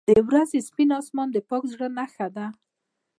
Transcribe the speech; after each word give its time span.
•د 0.09 0.11
ورځې 0.27 0.59
سپین 0.67 0.89
آسمان 0.99 1.27
د 1.31 1.37
پاک 1.49 1.63
زړه 1.73 1.87
نښه 1.97 2.27
ده. 2.35 2.45